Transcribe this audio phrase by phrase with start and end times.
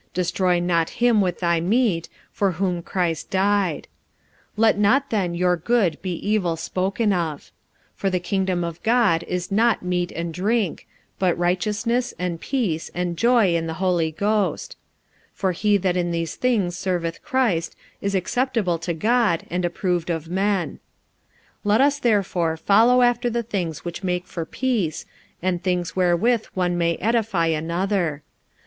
[0.15, 3.87] Destroy not him with thy meat, for whom Christ died.
[4.57, 7.51] 45:014:016 Let not then your good be evil spoken of: 45:014:017
[7.97, 10.87] For the kingdom of God is not meat and drink;
[11.19, 14.75] but righteousness, and peace, and joy in the Holy Ghost.
[15.35, 20.09] 45:014:018 For he that in these things serveth Christ is acceptable to God, and approved
[20.09, 20.79] of men.
[21.59, 25.05] 45:014:019 Let us therefore follow after the things which make for peace,
[25.43, 28.23] and things wherewith one may edify another.